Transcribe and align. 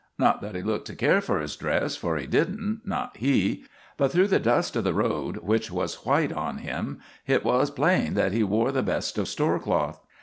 Not 0.17 0.41
that 0.41 0.55
he 0.55 0.63
looked 0.63 0.87
to 0.87 0.95
care 0.95 1.21
for 1.21 1.39
his 1.39 1.55
dress, 1.55 1.95
for 1.95 2.17
he 2.17 2.25
didn't, 2.25 2.81
not 2.85 3.17
he; 3.17 3.65
but 3.97 4.11
through 4.11 4.29
the 4.29 4.39
dust 4.39 4.75
of 4.75 4.83
the 4.83 4.95
road, 4.95 5.37
which 5.43 5.69
was 5.69 6.03
white 6.07 6.33
on 6.33 6.57
him, 6.57 6.97
hit 7.23 7.45
was 7.45 7.69
plain 7.69 8.15
that 8.15 8.31
he 8.31 8.41
wore 8.43 8.71
the 8.71 8.81
best 8.81 9.19
of 9.19 9.27
store 9.27 9.59
cloth. 9.59 10.01